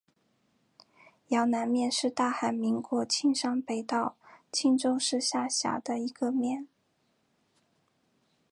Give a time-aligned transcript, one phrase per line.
[1.27, 4.15] 阳南面是大韩民国庆尚北道
[4.51, 6.67] 庆州市下辖的一个面。